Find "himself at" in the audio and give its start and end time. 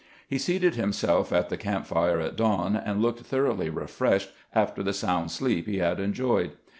0.73-1.49